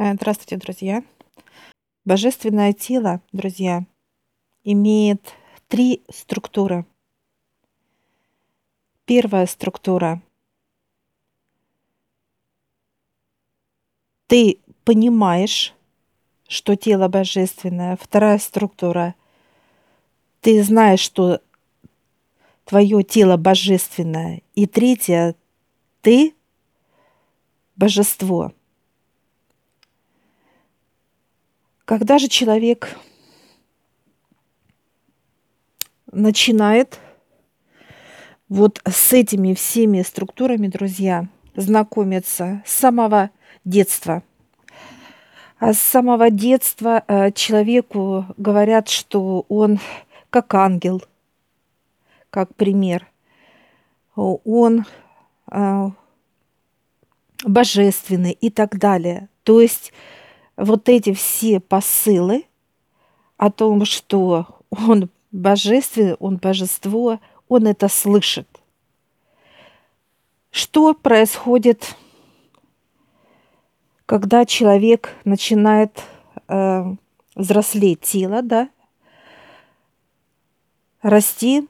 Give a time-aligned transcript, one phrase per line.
[0.00, 1.02] Э, Здравствуйте, друзья.
[2.04, 3.84] Божественное тело, друзья,
[4.62, 5.34] имеет
[5.66, 6.86] три структуры.
[9.06, 10.22] Первая структура.
[14.28, 15.74] Ты понимаешь,
[16.46, 17.96] что тело божественное.
[18.00, 19.16] Вторая структура.
[20.42, 21.40] Ты знаешь, что
[22.64, 24.42] твое тело божественное.
[24.54, 25.34] И третья.
[26.02, 26.36] Ты
[27.74, 28.52] божество.
[31.88, 32.98] Когда же человек
[36.12, 37.00] начинает
[38.50, 43.30] вот с этими всеми структурами, друзья, знакомиться с самого
[43.64, 44.22] детства.
[45.58, 49.80] А с самого детства э, человеку говорят, что он
[50.28, 51.02] как ангел,
[52.28, 53.10] как пример.
[54.14, 54.84] Он
[55.50, 55.90] э,
[57.46, 59.30] божественный и так далее.
[59.42, 59.94] То есть
[60.58, 62.44] вот эти все посылы
[63.36, 68.48] о том, что он божественный, он божество, он это слышит.
[70.50, 71.94] Что происходит,
[74.04, 76.02] когда человек начинает
[76.48, 76.84] э,
[77.36, 78.68] взрослеть тело, да,
[81.02, 81.68] расти,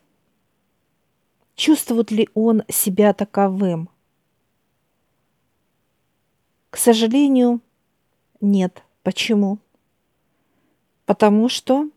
[1.57, 3.91] чувствует ли он себя таковым?
[6.71, 7.61] К сожалению,
[8.41, 8.83] нет.
[9.03, 9.59] Почему?
[11.07, 11.89] Потому что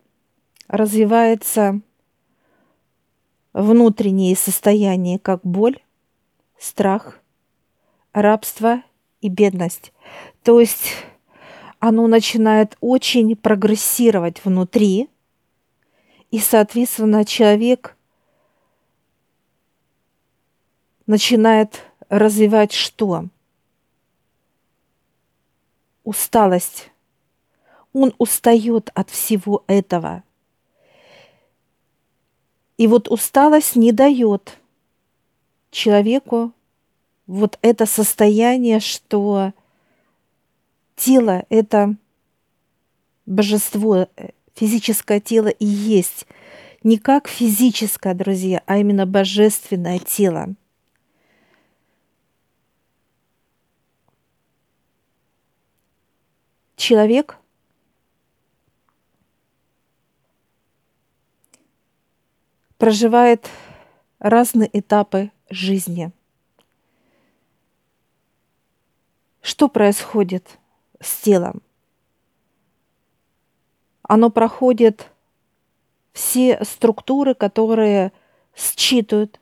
[0.67, 1.81] развивается
[3.53, 5.79] внутреннее состояние, как боль,
[6.57, 7.19] страх,
[8.13, 8.81] рабство
[9.19, 9.91] и бедность.
[10.43, 10.93] То есть
[11.79, 15.09] оно начинает очень прогрессировать внутри,
[16.29, 17.97] и, соответственно, человек
[21.05, 23.25] начинает развивать что?
[26.03, 26.91] Усталость.
[27.93, 30.23] Он устает от всего этого–
[32.81, 34.57] и вот усталость не дает
[35.69, 36.51] человеку
[37.27, 39.53] вот это состояние, что
[40.95, 41.95] тело– это
[43.27, 44.07] божество,
[44.55, 46.25] физическое тело и есть.
[46.81, 50.55] Не как физическое, друзья, а именно божественное тело.
[56.81, 57.37] Человек
[62.79, 63.47] проживает
[64.17, 66.11] разные этапы жизни.
[69.43, 70.57] Что происходит
[70.99, 71.61] с телом?
[74.01, 75.11] Оно проходит
[76.13, 78.11] все структуры, которые
[78.55, 79.39] считывают,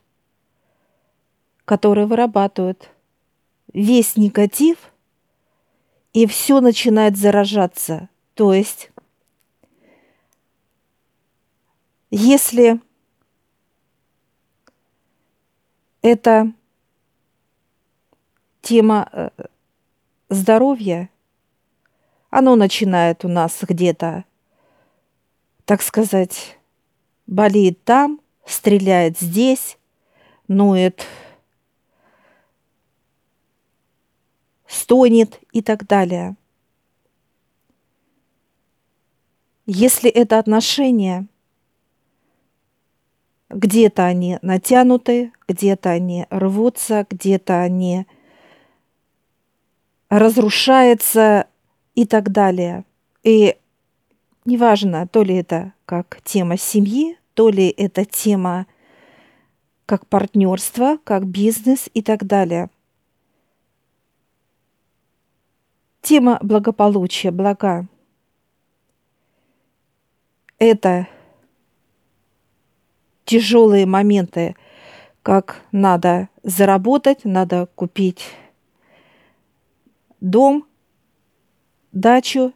[1.64, 2.90] которые вырабатывают
[3.72, 4.92] весь негатив,
[6.19, 8.09] и все начинает заражаться.
[8.34, 8.91] То есть,
[12.12, 12.81] если
[16.02, 16.52] это
[18.62, 19.29] тема э,
[20.28, 21.09] здоровья,
[22.29, 24.25] оно начинает у нас где-то,
[25.63, 26.59] так сказать,
[27.28, 29.78] болеет там, стреляет здесь,
[30.50, 31.02] ноет,
[34.69, 36.38] стонет и так далее.
[39.66, 41.28] Если это отношения–
[43.50, 48.06] где-то они натянуты, где-то они рвутся, где-то они
[50.09, 51.47] разрушаются
[51.96, 52.85] и так далее.
[53.24, 53.58] И
[54.46, 58.68] неважно, то ли это как тема семьи, то ли это тема
[59.85, 62.69] как партнерство, как бизнес и так далее.
[66.02, 67.88] Тема благополучия, блага.
[70.58, 71.08] Это
[73.26, 74.56] тяжелые моменты,
[75.24, 78.26] как надо заработать, надо купить
[80.20, 80.66] дом,
[81.92, 82.54] дачу,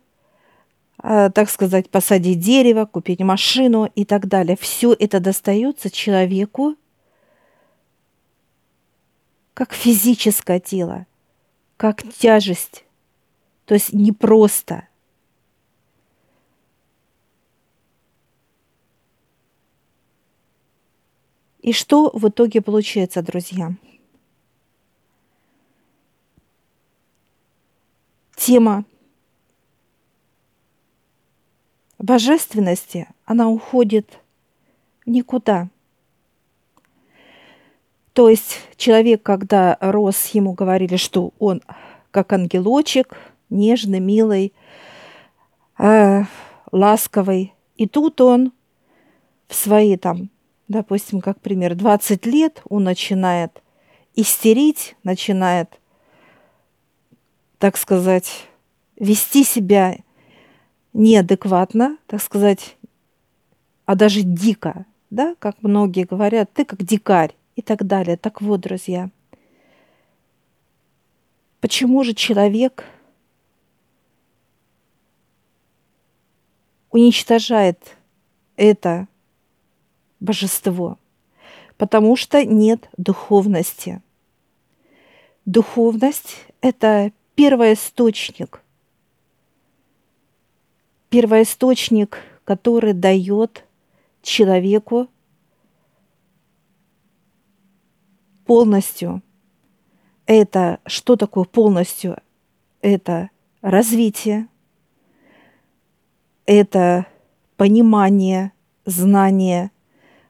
[0.97, 4.57] а, так сказать, посадить дерево, купить машину и так далее.
[4.59, 6.75] Все это достается человеку
[9.53, 11.05] как физическое тело,
[11.77, 12.85] как тяжесть.
[13.65, 14.87] То есть не просто–
[21.63, 23.71] И что в итоге получается, друзья?
[28.35, 28.83] Тема
[31.97, 34.19] божественности, она уходит
[35.05, 35.69] никуда.
[38.11, 41.61] То есть человек, когда рос, ему говорили, что он
[42.11, 43.17] как ангелочек,
[43.53, 44.53] нежный, милый,
[45.77, 46.23] э,
[46.71, 47.53] ласковый.
[47.77, 48.51] И тут он
[49.47, 50.29] в свои там,
[50.67, 53.61] допустим, как пример, 20 лет он начинает
[54.15, 55.69] истерить, начинает,
[57.57, 58.47] так сказать,
[58.97, 59.97] вести себя
[60.93, 62.77] неадекватно, так сказать,
[63.85, 68.17] а даже дико, да, как многие говорят, ты как дикарь и так далее.
[68.17, 69.09] Так вот, друзья,
[71.59, 72.85] почему же человек
[76.93, 77.97] уничтожает
[78.55, 79.07] это
[80.21, 80.97] божество?
[81.75, 84.01] Потому что нет духовности.
[85.45, 88.61] Духовность– это первоисточник.
[91.09, 93.65] Первоисточник, который дает
[94.21, 95.09] человеку
[98.45, 99.21] полностью.
[100.25, 102.17] Это что такое полностью?
[102.81, 103.29] Это
[103.61, 104.47] развитие,
[106.45, 107.05] это
[107.57, 108.51] понимание,
[108.85, 109.71] знание,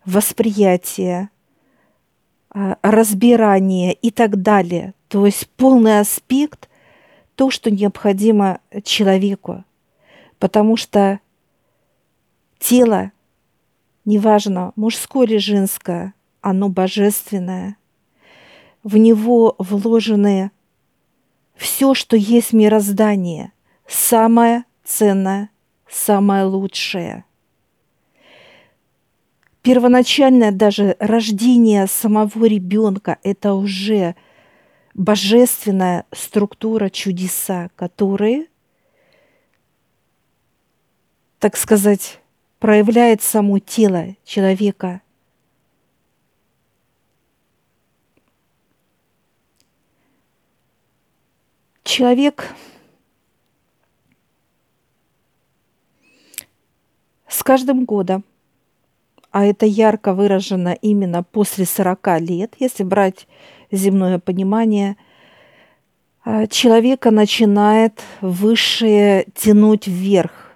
[0.06, 1.30] восприятие,
[2.50, 4.94] а, разбирание и так далее.
[5.08, 6.70] То есть полный аспект
[7.36, 9.64] то, что необходимо человеку.
[10.40, 11.20] Потому что
[12.60, 13.12] тело,
[14.06, 17.78] неважно, мужское или женское, оно божественное.
[18.84, 20.52] В него вложены
[21.56, 23.54] все, что есть мироздание,
[23.88, 25.50] самое ценное,
[25.94, 27.26] самое лучшее.
[29.62, 34.16] Первоначальное даже рождение самого ребенка– это уже
[34.94, 38.48] божественная структура чудеса, которые,
[41.40, 42.20] так сказать,
[42.60, 45.02] проявляет само тело человека.
[51.84, 52.54] Человек
[57.34, 58.24] с каждым годом,
[59.32, 63.28] а это ярко выражено именно после 40 лет, если брать
[63.72, 64.98] земное понимание,
[66.24, 70.56] а, человека начинает высшее тянуть вверх.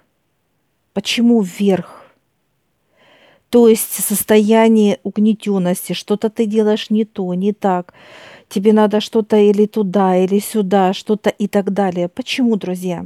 [0.92, 2.06] Почему вверх?
[3.50, 7.92] То есть состояние угнетенности, что-то ты делаешь не то, не так,
[8.48, 12.08] тебе надо что-то или туда, или сюда, что-то и так далее.
[12.08, 13.04] Почему, друзья?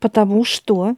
[0.00, 0.96] Потому что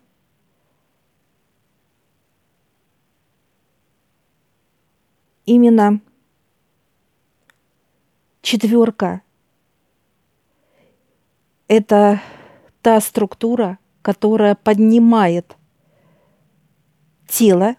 [5.45, 6.01] именно
[8.43, 9.23] четверка–
[11.73, 12.21] это
[12.83, 15.57] та структура, которая поднимает
[17.27, 17.77] тело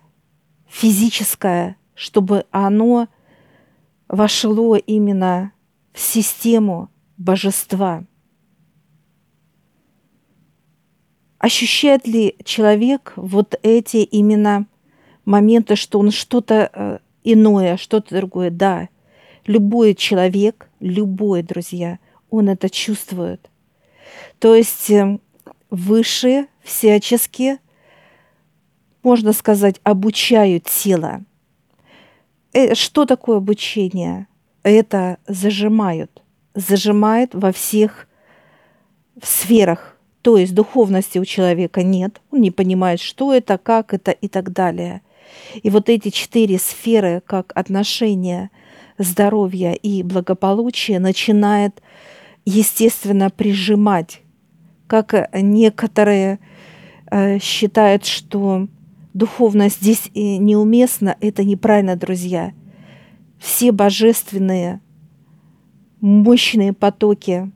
[0.68, 3.08] физическое, чтобы оно
[4.08, 5.52] вошло именно
[5.94, 8.04] в систему божества.
[11.38, 14.66] Ощущает ли человек вот эти именно
[15.24, 18.50] моменты, что он что-то э, иное, что-то другое?
[18.50, 18.90] Да,
[19.46, 22.00] любой человек, любой, друзья,
[22.30, 23.50] он это чувствует.
[24.40, 25.20] То есть э,
[25.70, 27.60] высшие всячески
[29.04, 31.24] можно сказать, обучают тело.
[32.54, 34.28] Э, что такое обучение?
[34.64, 36.24] Это зажимают.
[36.56, 38.08] Зажимают во всех
[39.22, 39.98] сферах.
[40.22, 44.54] То есть духовности у человека нет, он не понимает, что это, как это и так
[44.54, 45.02] далее.
[45.62, 48.50] И вот эти четыре сферы, как отношения,
[48.98, 51.82] здоровья и благополучия, начинает,
[52.46, 54.22] естественно, прижимать.
[54.88, 56.40] Как некоторые
[57.10, 58.68] э, считают, что
[59.14, 62.54] духовность здесь неуместна, это неправильно, друзья.
[63.40, 64.82] Все божественные,
[66.02, 67.52] мощные потоки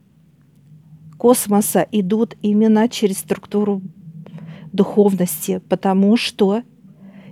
[1.17, 3.81] космоса идут именно через структуру
[4.71, 6.61] духовности, потому что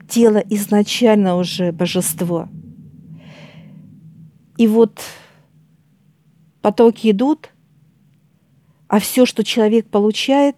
[0.08, 2.48] тело изначально уже божество.
[4.58, 5.02] И вот
[6.62, 7.50] потоки идут,
[8.88, 10.56] а все, что человек получает,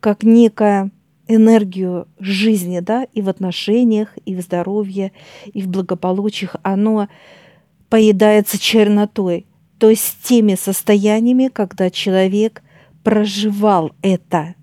[0.00, 0.90] как некая
[1.26, 5.12] энергию жизни, да, и в отношениях, и в здоровье,
[5.52, 7.08] и в благополучиях, оно
[7.88, 9.46] поедается чернотой,
[9.78, 12.62] то есть теми состояниями, когда человек
[13.02, 14.54] проживал это.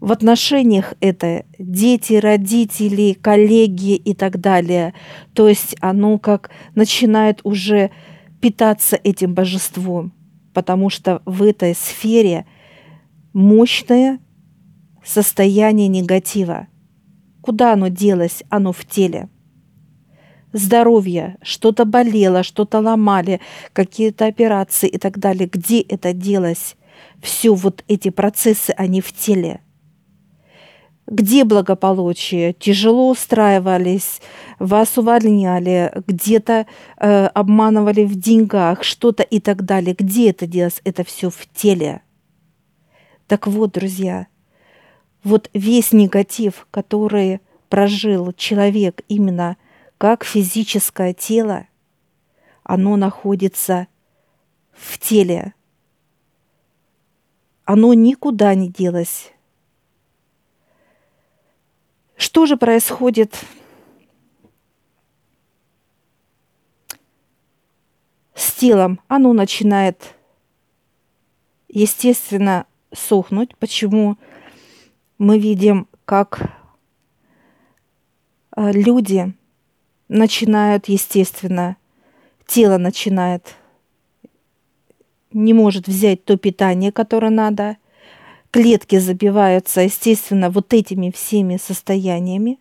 [0.00, 4.94] В отношениях это дети, родители, коллеги и так далее.
[5.34, 7.90] То есть оно как начинает уже
[8.40, 10.12] питаться этим божеством,
[10.54, 12.46] потому что в этой сфере
[13.34, 14.20] мощная
[15.04, 16.68] состояние негатива.
[17.42, 18.42] Куда оно делось?
[18.48, 19.28] Оно в теле.
[20.52, 23.40] Здоровье, что-то болело, что-то ломали,
[23.72, 25.48] какие-то операции и так далее.
[25.48, 26.76] Где это делось?
[27.22, 29.60] все вот эти процессы, они в теле.
[31.10, 32.52] Где благополучие?
[32.52, 34.20] Тяжело устраивались,
[34.60, 36.66] вас увольняли, где-то
[36.98, 39.96] э, обманывали в деньгах, что-то и так далее.
[39.98, 40.80] Где это делалось?
[40.84, 42.02] Это все в теле.
[43.26, 44.28] Так вот, друзья,
[45.24, 49.56] вот весь негатив, который прожил человек именно
[49.98, 51.66] как физическое тело,
[52.62, 53.88] оно находится
[54.72, 55.54] в теле.
[57.64, 59.32] Оно никуда не делось.
[62.20, 63.34] Что же происходит
[68.34, 69.00] с телом?
[69.08, 70.14] Оно начинает,
[71.68, 73.56] естественно, сохнуть.
[73.56, 74.18] Почему
[75.16, 76.52] мы видим, как
[78.54, 79.32] э, люди
[80.08, 81.78] начинают, естественно,
[82.46, 83.54] тело начинает,
[85.32, 87.78] не может взять то питание, которое надо,
[88.50, 92.58] клетки забиваются, естественно, вот этими всеми состояниями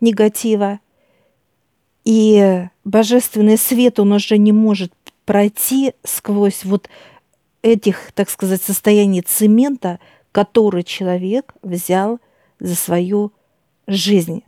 [0.00, 0.80] негатива,
[2.04, 4.92] и божественный свет, он уже не может
[5.24, 6.88] пройти сквозь вот
[7.62, 9.98] этих, так сказать, состояний цемента,
[10.30, 12.20] который человек взял
[12.60, 13.32] за свою
[13.86, 14.44] жизнь.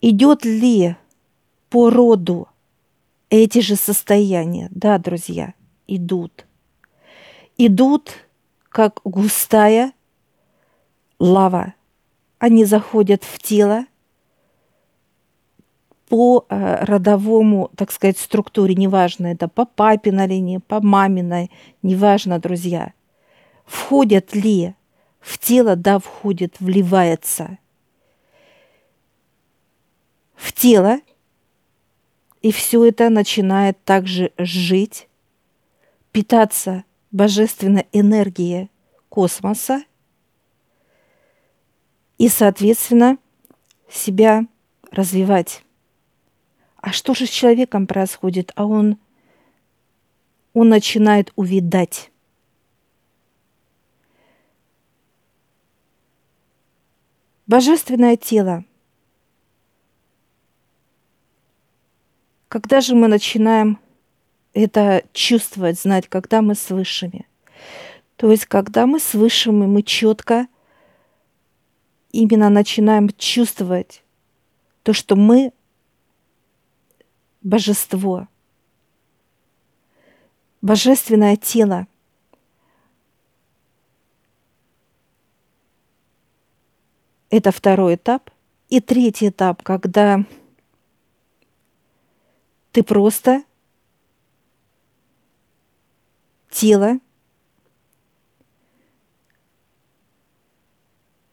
[0.00, 0.96] Идет ли
[1.68, 2.48] по роду
[3.30, 4.68] эти же состояния?
[4.70, 5.54] Да, друзья,
[5.86, 6.46] идут.
[7.58, 8.12] Идут,
[8.68, 9.92] как густая
[11.18, 11.74] лава.
[12.38, 13.86] Они заходят в тело
[16.08, 21.50] по э, родовому, так сказать, структуре, неважно, это по папиной линии, по маминой,
[21.82, 22.92] неважно, друзья.
[23.64, 24.74] Входят ли
[25.20, 27.58] в тело, да, входит, вливается
[30.34, 30.98] в тело,
[32.42, 35.08] и все это начинает также жить,
[36.10, 38.70] питаться божественной энергией
[39.08, 39.84] космоса
[42.18, 43.18] и, соответственно,
[43.88, 44.46] себя
[44.90, 45.64] развивать.
[46.76, 48.50] А что же с человеком происходит?
[48.56, 48.98] А он,
[50.52, 52.10] он начинает увидать.
[57.46, 58.64] Божественное тело–
[62.52, 63.78] Когда же мы начинаем
[64.54, 67.26] это чувствовать, знать, когда мы с высшими?
[68.16, 70.46] То есть, когда мы с высшими, мы четко
[72.12, 74.02] именно начинаем чувствовать
[74.82, 75.52] то, что мы
[77.40, 78.28] божество,
[80.60, 81.86] божественное тело.
[87.30, 88.30] Это второй этап.
[88.68, 90.24] И третий этап, когда
[92.72, 93.44] ты просто
[96.52, 97.00] тело,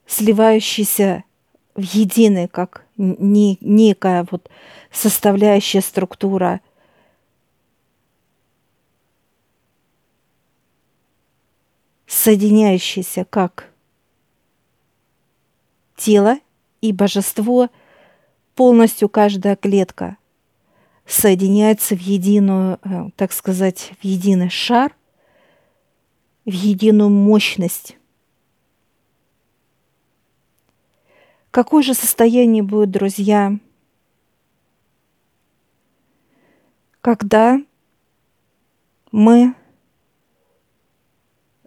[0.07, 1.23] сливающееся
[1.75, 4.49] в единое, как не, некая вот
[4.91, 6.61] составляющая структура.
[12.07, 13.71] Соединяющаяся как
[15.95, 16.39] тело
[16.81, 17.69] и божество,
[18.55, 20.17] полностью каждая клетка–
[21.09, 24.95] соединяется в единую, э, так сказать, в единый шар,
[26.49, 27.97] в единую мощность.
[31.51, 33.57] Какое же состояние будет, друзья,
[37.01, 37.59] когда
[39.11, 39.55] мы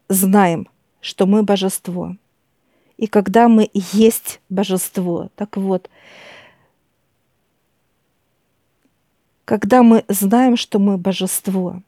[0.08, 0.68] знаем,
[1.00, 2.16] что мы божество,
[2.96, 5.30] и когда мы есть божество.
[5.34, 5.90] Так вот,
[9.44, 11.82] когда мы знаем, что мы божество,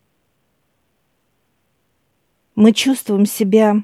[2.54, 3.82] мы чувствуем себя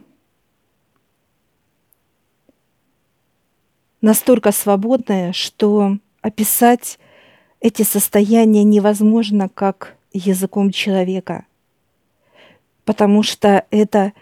[4.00, 6.98] настолько свободные, что описать
[7.60, 11.46] эти состояния невозможно как языком человека,
[12.84, 14.12] потому что это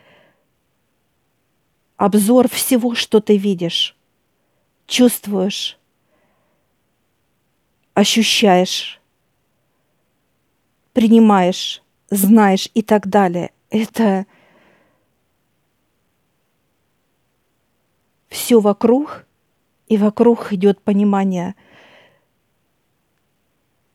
[1.96, 3.96] обзор всего, что ты видишь,
[4.86, 5.78] чувствуешь,
[7.94, 8.98] ощущаешь
[10.98, 13.52] принимаешь, знаешь и так далее.
[13.70, 14.26] Это
[18.28, 19.26] все вокруг,
[19.88, 21.54] и вокруг идет понимание.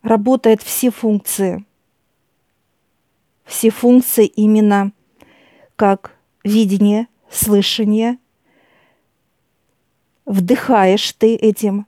[0.01, 1.65] Работают все функции.
[3.45, 4.91] Все функции именно
[5.75, 8.17] как видение, слышание.
[10.25, 11.85] Вдыхаешь ты этим,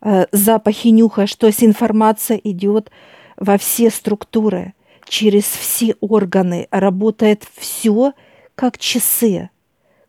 [0.00, 2.90] э, запахи нюхаешь, то есть информация идет
[3.36, 4.74] во все структуры.
[5.08, 8.14] через все органы, работает все
[8.54, 9.50] как часы,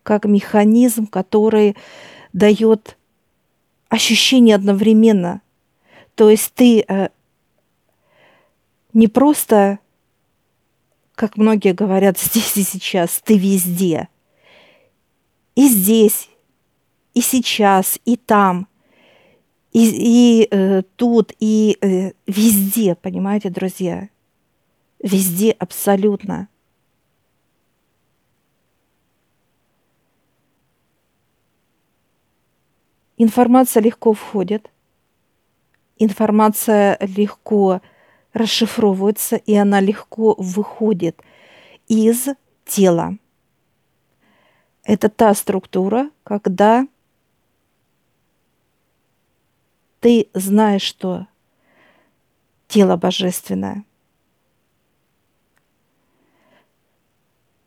[0.04, 1.76] как механизм, который
[2.34, 2.98] дает
[3.90, 5.42] ощущение одновременно.
[6.16, 7.10] То есть ты э,
[8.94, 9.80] не просто,
[11.16, 14.10] как многие говорят здесь и сейчас, ты везде.
[15.56, 16.30] И здесь,
[17.14, 18.68] и сейчас, и там,
[19.72, 24.10] и, и э, тут, и э, везде, понимаете, друзья?
[25.02, 26.48] Везде абсолютно.
[33.24, 34.70] Информация легко входит,
[35.98, 37.82] информация легко
[38.34, 41.22] расшифровывается, и она легко выходит
[41.88, 42.28] из
[42.66, 43.18] тела.
[44.84, 46.86] Это та структура, когда
[50.02, 51.26] ты знаешь, что
[52.68, 53.86] тело божественное.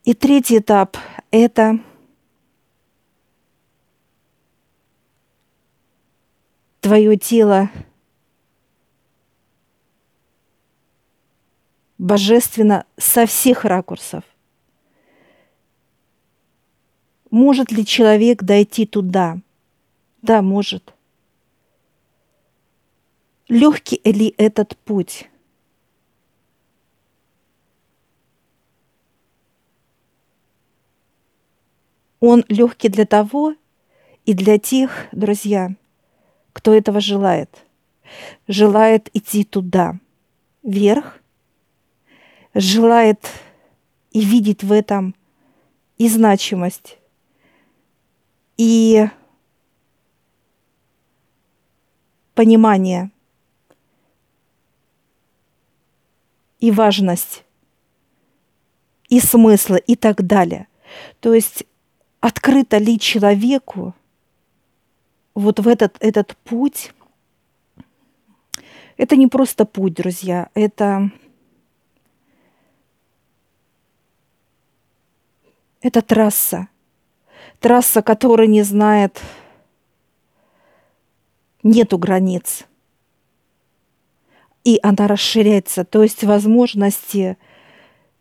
[0.05, 0.99] И третий этап–
[1.31, 1.81] это
[6.87, 7.69] твое тело
[11.99, 14.23] божественно со всех ракурсов.
[17.33, 19.39] Может ли человек дойти туда?
[20.23, 20.95] Да, может.
[23.49, 25.29] Легкий ли этот путь?
[32.21, 33.57] Он легкий для того
[34.25, 35.75] и для тех, друзья,
[36.57, 37.55] кто этого желает.
[38.49, 40.01] Желает идти туда,
[40.63, 41.21] вверх,
[42.55, 43.21] желает
[44.11, 45.15] и видит в этом
[45.99, 46.97] и значимость,
[48.57, 49.07] и
[52.35, 53.11] понимание,
[56.59, 57.45] и важность,
[59.11, 60.69] и смысл, и так далее.
[61.21, 61.67] То есть
[62.21, 63.95] открыто ли человеку
[65.37, 66.93] вот в этот, этот путь,
[68.97, 71.11] это не просто путь, друзья, это,
[75.83, 76.69] это трасса.
[77.61, 79.21] Трасса, которая не знает,
[81.63, 82.65] нету границ.
[84.65, 87.37] И она расширяется, то есть возможности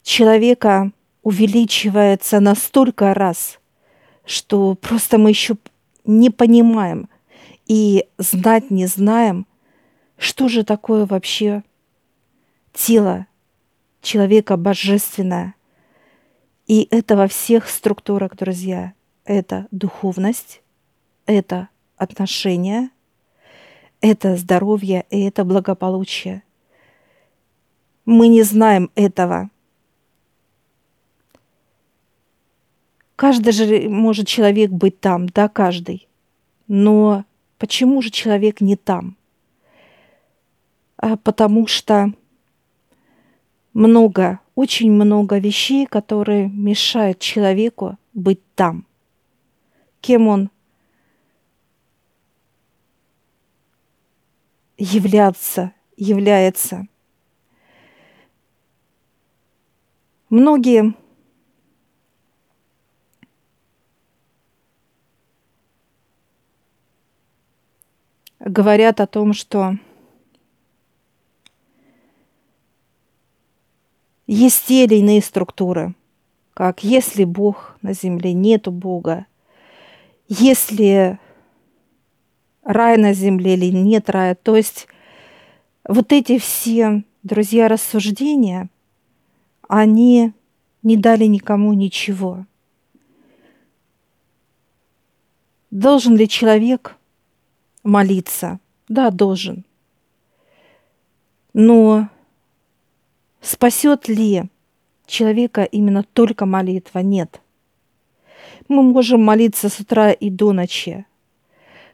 [0.04, 0.92] человека
[1.24, 3.60] увеличивается на столько раз,
[4.26, 5.56] что просто мы еще
[6.06, 7.10] не понимаем
[7.66, 9.48] и знать не знаем,
[10.18, 11.64] что же такое вообще
[12.74, 13.28] тело
[14.02, 15.56] человека божественное.
[16.68, 18.94] И это во всех структурах, друзья.
[19.24, 20.62] Это духовность,
[21.26, 22.92] это отношения,
[24.02, 26.44] это здоровье и это благополучие.
[28.06, 29.50] Мы не знаем этого–
[33.16, 36.08] Каждый же может человек быть там, да, каждый.
[36.68, 37.24] Но
[37.58, 39.16] почему же человек не там?
[40.98, 42.12] А потому что
[43.74, 48.86] много, очень много вещей, которые мешают человеку быть там.
[50.02, 50.50] Кем он
[54.78, 56.88] являться, является.
[60.30, 60.94] Многие
[68.56, 69.78] говорят о том, что
[74.28, 75.94] есть те или иные структуры,
[76.54, 79.26] как если Бог на земле, нету Бога,
[80.30, 81.20] если
[82.64, 84.36] рай на земле или нет рая.
[84.36, 84.88] То есть
[85.86, 88.70] вот эти все, друзья, рассуждения,
[89.68, 90.32] они
[90.82, 92.46] не дали никому ничего.
[95.72, 96.96] Должен ли человек
[97.86, 98.60] молиться.
[98.90, 99.64] Да, должен.
[101.54, 102.10] Но
[103.40, 104.44] спасет ли
[105.06, 107.00] человека именно только молитва?
[107.00, 107.40] Нет.
[108.68, 111.06] Мы можем молиться с утра и до ночи,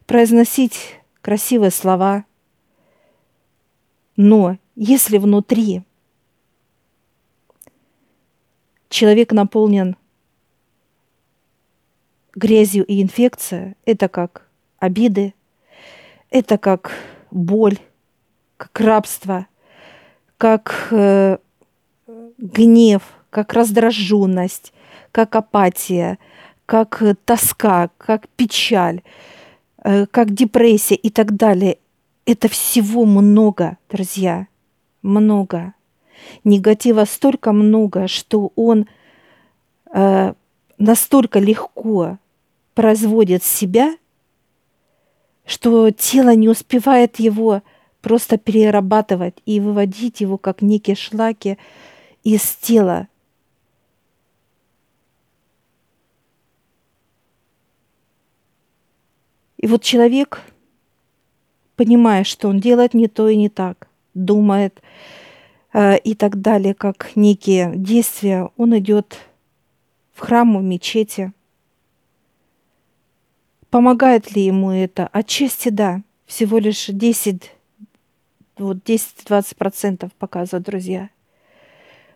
[0.07, 2.25] произносить красивые слова,
[4.15, 5.83] но если внутри
[8.89, 9.95] человек наполнен
[12.33, 14.47] грязью и инфекцией, это как
[14.79, 15.33] обиды,
[16.31, 16.93] это как
[17.29, 17.77] боль,
[18.57, 19.45] как рабство,
[20.37, 21.37] как э,
[22.37, 24.73] гнев, как раздраженность,
[25.11, 26.17] как апатия,
[26.65, 29.01] как тоска, как печаль,
[29.83, 31.77] э, как депрессия и так далее.
[32.25, 34.47] Это всего много, друзья,
[35.01, 35.73] много.
[36.43, 38.87] Негатива столько много, что он
[39.93, 40.33] э,
[40.77, 42.17] настолько легко
[42.73, 43.95] производит себя,
[45.51, 47.61] что тело не успевает его
[47.99, 51.57] просто перерабатывать и выводить его как некие шлаки
[52.23, 53.09] из тела.
[59.57, 60.41] И вот человек,
[61.75, 64.81] понимая, что он делает не то и не так, думает
[65.73, 69.17] э, и так далее, как некие действия, он идет
[70.13, 71.33] в храм, в мечети.
[73.71, 75.07] Помогает ли ему это?
[75.07, 76.03] Отчасти да.
[76.25, 77.51] Всего лишь 10,
[78.57, 81.09] вот 10-20% показывают друзья.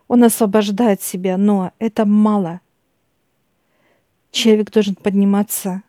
[0.09, 2.59] Он освобождает себя, но это мало.
[4.31, 5.81] Человек должен подниматься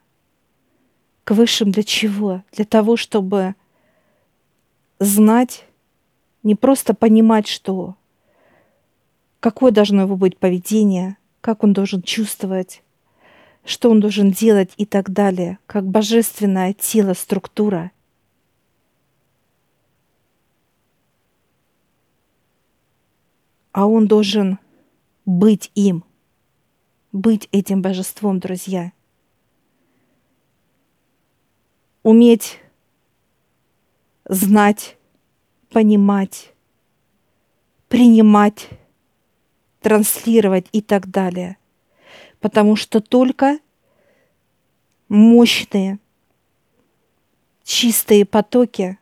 [1.25, 2.43] к высшим для чего?
[2.53, 3.57] Для того, чтобы
[5.01, 5.65] знать,
[6.45, 7.97] не просто понимать, что
[9.41, 12.83] какое должно его быть поведение, как он должен чувствовать,
[13.67, 17.91] что он должен делать и так далее, как божественное тело, структура.
[23.73, 24.59] А он должен
[25.27, 26.05] быть им,
[27.13, 28.93] быть этим божеством, друзья–
[32.07, 32.61] уметь
[34.27, 34.97] знать,
[35.71, 36.55] понимать,
[37.89, 38.69] принимать,
[39.81, 41.57] транслировать и так далее.
[42.47, 43.59] Потому что только
[45.09, 45.99] мощные,
[47.65, 49.01] чистые потоки,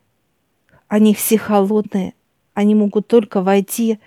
[0.88, 2.14] они все холодные,
[2.54, 4.00] они могут только войти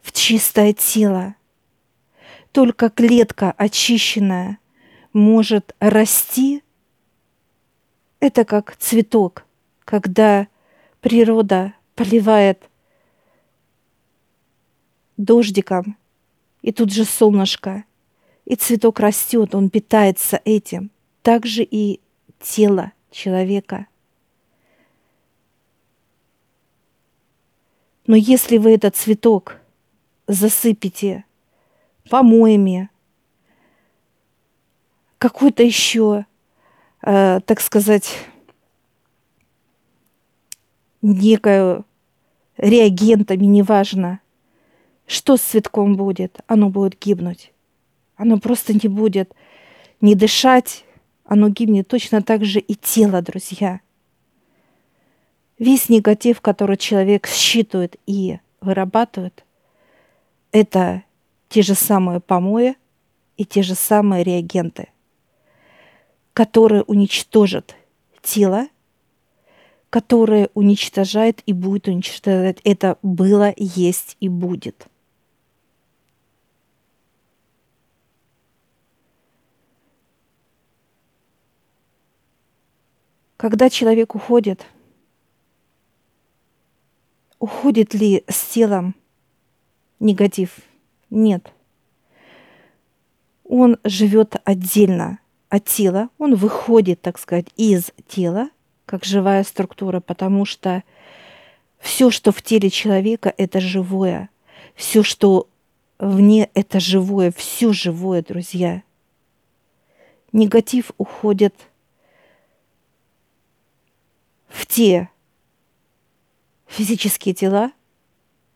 [0.00, 1.34] в чистое тело.
[2.50, 4.58] Только клетка очищенная
[5.12, 6.62] может расти
[8.20, 9.44] это как цветок,
[9.84, 10.48] когда
[11.02, 12.70] природа поливает
[15.18, 15.98] дождиком,
[16.62, 17.84] и тут же солнышко,
[18.46, 20.90] и цветок растет, он питается этим.
[21.22, 22.00] Так же и
[22.40, 23.86] тело человека.
[28.06, 29.58] Но если вы этот цветок
[30.28, 31.24] засыпете
[32.08, 32.88] помоями,
[35.18, 36.24] какой-то еще
[37.02, 38.16] э, так сказать,
[41.02, 41.84] некую
[42.56, 44.20] реагентами, неважно,
[45.06, 47.52] что с цветком будет, оно будет гибнуть.
[48.16, 49.32] Оно просто не будет
[50.00, 50.84] не дышать,
[51.24, 53.80] оно гибнет точно так же и тело, друзья.
[55.58, 59.44] Весь негатив, который человек считывает и вырабатывает,
[60.52, 61.02] это
[61.48, 62.74] те же самые помои
[63.36, 64.88] и те же самые реагенты–
[66.36, 67.76] которое уничтожит
[68.20, 68.68] тело,
[69.88, 72.58] которое уничтожает и будет уничтожать.
[72.62, 74.86] Это было, есть и будет.
[83.36, 84.64] Когда человек уходит,
[87.38, 88.94] уходит ли с телом
[90.00, 90.58] негатив?
[91.10, 91.52] Нет.
[93.44, 95.18] Он живет отдельно–
[95.48, 98.50] от тела, он выходит, так сказать, из тела,
[98.84, 100.82] как живая структура, потому что
[101.78, 104.28] все, что в теле человека, это живое.
[104.74, 105.48] Все, что
[105.98, 107.32] вне, это живое.
[107.36, 108.82] Все живое, друзья.
[110.32, 111.54] Негатив уходит
[114.56, 115.10] в те
[116.66, 117.72] физические тела,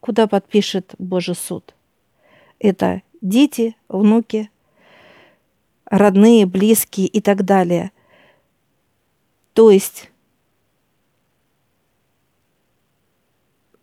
[0.01, 1.75] куда подпишет Божий суд.
[2.59, 4.51] Это дети, внуки,
[5.85, 7.93] родные, близкие и так далее.
[9.53, 10.11] То есть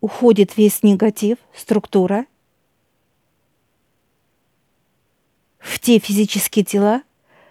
[0.01, 2.25] уходит весь негатив, структура
[5.59, 7.03] в те физические тела,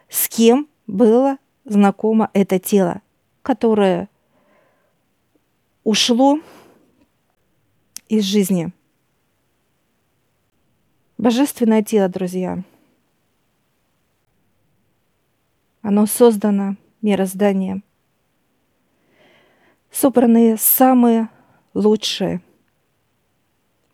[0.09, 3.01] с кем было знакомо это тело,
[3.43, 4.09] которое
[5.87, 6.39] ушло
[8.09, 8.73] из жизни.
[11.17, 12.63] Божественное тело, друзья–
[15.89, 17.85] Оно создано мирозданием.
[19.93, 21.29] Собраны самые
[21.75, 22.41] лучшие.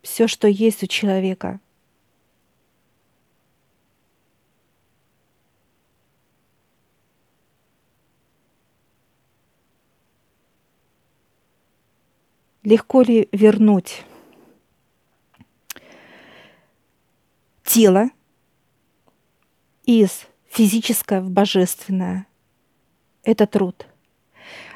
[0.01, 1.61] Все, что есть у человека.
[12.73, 14.03] Легко ли вернуть
[17.65, 18.09] тело
[19.85, 22.27] из физическое в божественное.
[23.25, 23.87] Это труд.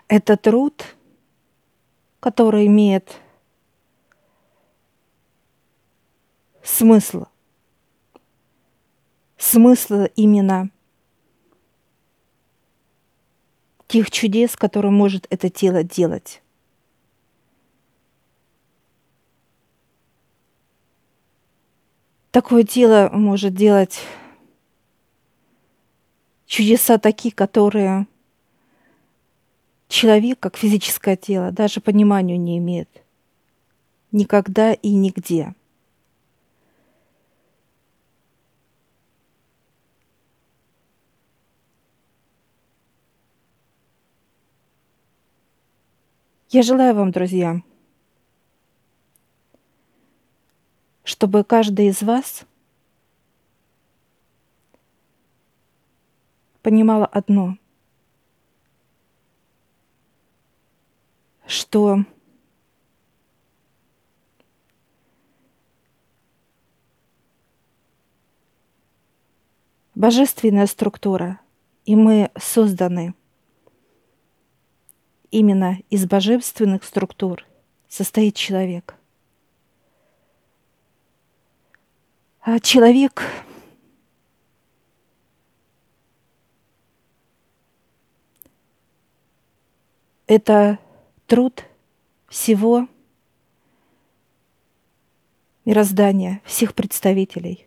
[0.08, 0.94] Это труд,
[2.20, 3.18] который имеет
[6.62, 7.24] смысл.
[9.38, 10.68] Смысл именно
[13.88, 16.42] тех чудес, которые может это тело делать.
[22.36, 23.98] Такое тело может делать
[26.44, 28.06] чудеса такие, которые
[29.88, 32.90] человек, как физическое тело, даже пониманию не имеет.
[34.12, 35.54] Никогда и нигде.
[46.50, 47.62] Я желаю вам, друзья,
[51.16, 52.44] чтобы каждый из вас
[56.60, 57.56] понимала одно,
[61.46, 62.04] что
[69.94, 71.40] божественная структура,
[71.86, 73.14] и мы созданы
[75.30, 77.46] именно из божественных структур
[77.88, 78.96] состоит человек–
[82.35, 83.24] А человек–
[90.28, 90.78] это
[91.26, 91.64] труд
[92.28, 92.86] всего
[95.64, 97.66] мироздания, всех представителей.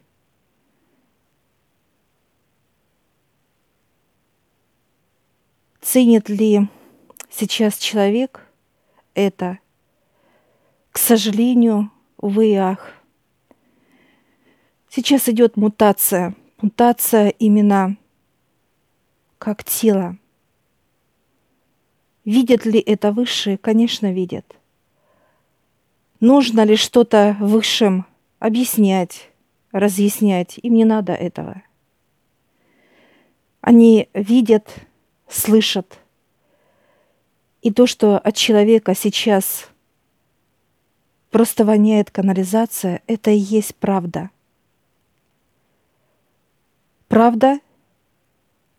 [5.81, 6.69] Ценит ли
[7.29, 8.47] сейчас человек
[9.13, 9.59] это?
[10.93, 12.93] К сожалению, увы и ах–
[14.99, 16.35] Сейчас идет мутация.
[16.62, 17.95] Мутация именно
[19.38, 20.17] как тело.
[22.25, 23.57] Видят ли это высшие?
[23.57, 24.57] Конечно, видят.
[26.19, 28.07] Нужно ли что-то высшим
[28.39, 29.29] объяснять,
[29.71, 30.59] разъяснять?
[30.63, 31.63] Им не надо этого.
[33.62, 34.69] Они видят,
[35.29, 35.97] слышат.
[37.62, 39.69] И то, что от человека сейчас
[41.29, 44.29] просто воняет канализация, это и есть правда–
[47.10, 47.60] Правда?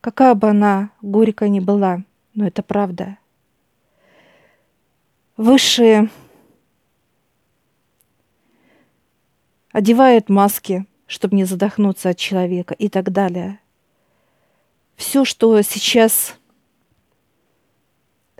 [0.00, 3.18] Какая бы она горькая ни была, но это правда.
[5.36, 6.08] Высшие
[9.72, 13.58] одевают маски, чтобы не задохнуться от человека и так далее.
[14.94, 16.38] Все, что сейчас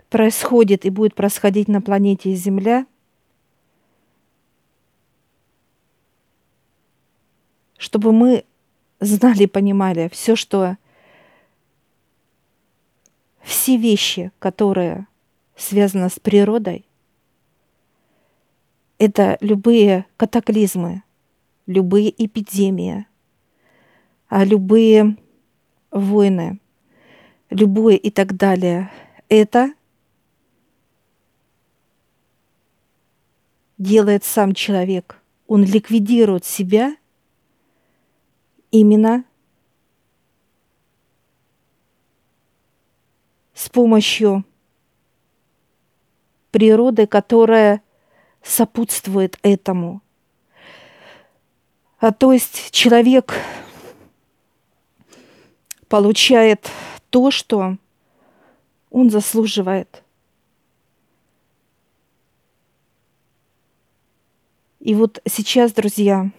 [0.09, 2.85] происходит и будет происходить на планете Земля,
[7.77, 8.45] чтобы мы
[9.01, 10.77] знали, понимали все, что
[13.41, 15.07] все вещи, которые
[15.57, 16.85] связаны с природой,
[18.99, 21.03] это любые катаклизмы,
[21.65, 23.07] любые эпидемии,
[24.29, 25.17] а любые
[25.89, 26.59] войны,
[27.49, 28.91] любое и так далее.
[29.27, 29.73] Это
[33.79, 35.19] делает сам человек.
[35.47, 36.95] Он ликвидирует себя
[38.71, 39.25] именно
[43.53, 44.43] с помощью
[46.49, 47.83] природы, которая
[48.41, 50.01] сопутствует этому.
[51.99, 53.35] А то есть человек
[55.87, 56.69] получает
[57.09, 57.77] то, что
[58.89, 60.03] он заслуживает.
[64.79, 66.31] И вот сейчас, друзья,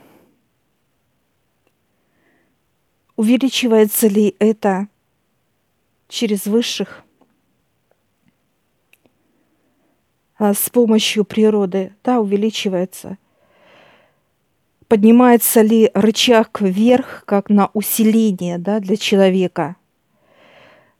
[3.16, 4.88] Увеличивается ли это
[6.08, 7.04] через высших?
[10.38, 11.94] А с помощью природы?
[12.02, 13.18] Да, увеличивается.
[14.88, 19.76] Поднимается ли рычаг вверх, как на усиление да, для человека?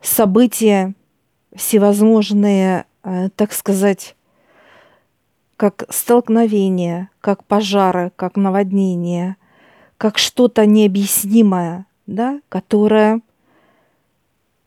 [0.01, 0.95] События
[1.55, 4.17] всевозможные, э, так сказать,
[5.57, 9.37] как столкновения, как пожары, как наводнения,
[9.97, 13.21] как что-то необъяснимое– да, которая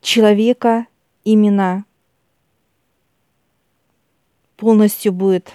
[0.02, 0.88] человека
[1.24, 1.86] именно
[4.58, 5.52] полностью будет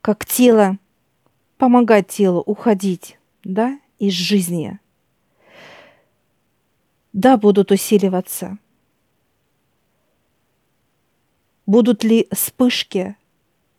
[0.00, 0.78] как тело
[1.56, 4.78] помогать телу уходить, да, из жизни.
[7.12, 8.58] Да, будут усиливаться.
[11.66, 13.16] Будут ли вспышки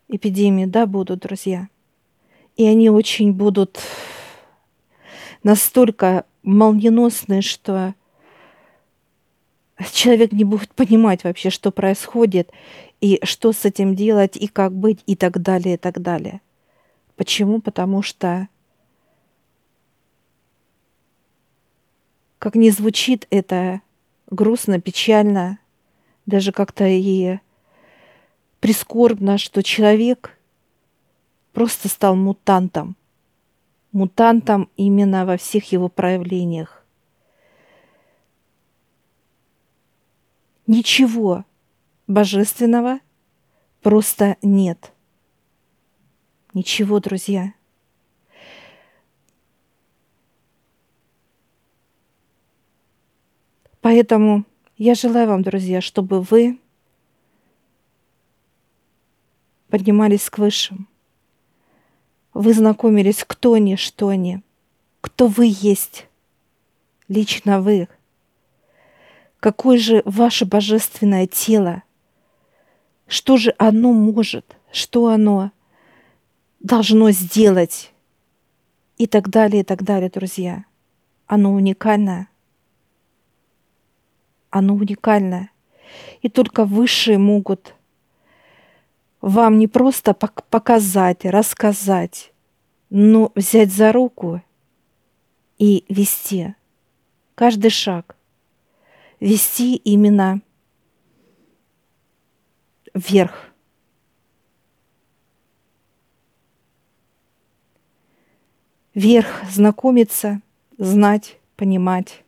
[0.07, 0.65] эпидемии?
[0.65, 1.69] Да, будут, друзья.
[2.55, 3.79] И они очень будут
[5.45, 7.93] настолько молниеносные, что
[9.93, 12.51] человек не будет понимать вообще, что происходит,
[12.99, 16.41] и что с этим делать, и как быть, и так далее, и так далее.
[17.15, 17.61] Почему?
[17.61, 18.47] Потому что,
[22.39, 23.81] как не звучит это
[24.31, 25.59] грустно, печально,
[26.25, 27.37] даже как-то и
[28.61, 30.39] прискорбно, что человек
[31.53, 32.95] просто стал мутантом.
[33.95, 36.85] Мутантом именно во всех его проявлениях.
[40.67, 41.45] Ничего
[42.05, 42.99] божественного
[43.81, 44.91] просто нет.
[46.53, 47.53] Ничего, друзья.
[53.79, 54.43] Поэтому
[54.75, 56.59] я желаю вам, друзья, чтобы вы
[59.69, 60.89] поднимались к высшим.
[62.35, 64.43] Вы знакомились, кто они, что они,
[65.01, 66.05] кто вы есть,
[67.07, 67.87] лично вы.
[69.39, 71.81] Какое же ваше божественное тело?
[73.07, 74.55] Что же оно может?
[74.71, 75.51] Что оно
[76.59, 77.91] должно сделать?
[78.97, 80.65] И так далее, и так далее, друзья.
[81.25, 82.27] Оно уникальное
[84.55, 85.51] оно уникальное.
[86.21, 87.74] И только высшие могут
[89.25, 92.31] вам не просто показать, рассказать,
[92.91, 94.43] но взять за руку
[95.57, 96.53] и вести
[97.33, 98.15] каждый шаг,
[99.19, 100.41] вести именно
[102.93, 103.49] вверх.
[108.93, 110.39] Вверх знакомиться,
[110.77, 112.23] знать, понимать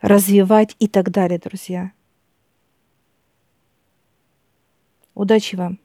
[0.00, 1.92] развивать и так далее, друзья.
[5.14, 5.78] Удачи вам!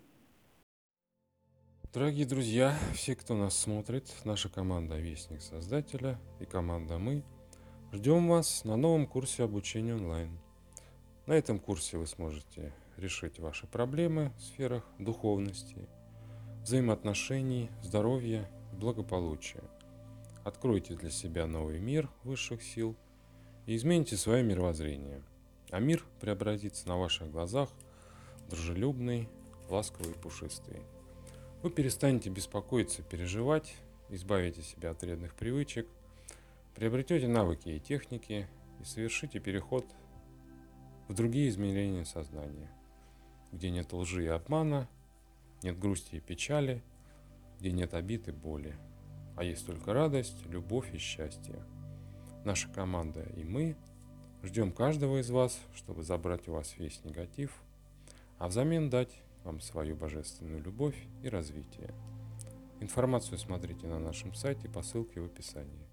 [1.94, 7.24] Дорогие друзья, все, кто нас смотрит, наша команда Вестник Создателя и команда Мы,
[7.92, 10.38] ждем вас на новом курсе обучения онлайн.
[11.26, 15.88] На этом курсе вы сможете решить ваши проблемы в сферах духовности,
[16.64, 19.64] взаимоотношений, здоровья и благополучия.
[20.44, 22.96] Откройте для себя новый мир высших сил–
[23.68, 25.22] и измените свое мировоззрение.
[25.70, 27.70] А мир преобразится на ваших глазах
[28.50, 29.30] дружелюбный,
[29.70, 30.82] ласковый и пушистый.
[31.64, 33.76] Вы перестанете беспокоиться, переживать,
[34.10, 35.88] избавите себя от вредных привычек,
[36.76, 38.48] приобретете навыки и техники
[38.80, 39.86] и совершите переход
[41.08, 42.72] в другие измерения сознания,
[43.52, 44.88] где нет лжи и обмана,
[45.64, 46.84] нет грусти и печали,
[47.60, 48.76] где нет обид и боли,
[49.36, 51.64] а есть только радость, любовь и счастье–
[52.48, 53.76] наша команда и мы
[54.42, 57.52] ждем каждого из вас, чтобы забрать у вас весь негатив,
[58.38, 61.94] а взамен дать вам свою божественную любовь и развитие.
[62.80, 65.87] Информацию смотрите на нашем сайте по ссылке в описании.